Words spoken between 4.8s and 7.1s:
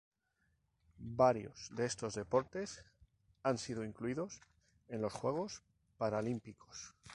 en los Juegos Paralímpicos.